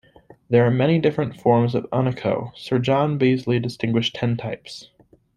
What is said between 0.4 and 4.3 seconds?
There are many different forms of oenochoe; Sir John Beazley distinguished